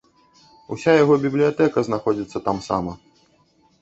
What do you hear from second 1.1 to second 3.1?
бібліятэка знаходзіцца тамсама.